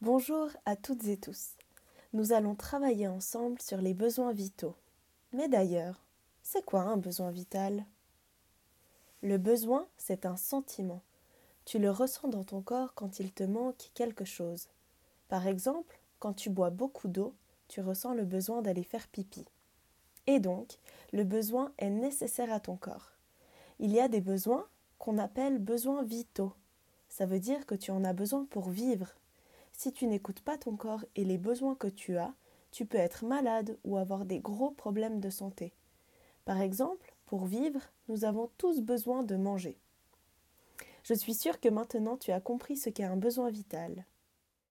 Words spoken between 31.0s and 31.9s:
et les besoins que